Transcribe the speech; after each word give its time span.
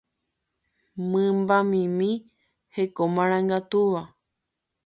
mymbamimi 1.09 2.11
hekomarangatúva 2.75 4.01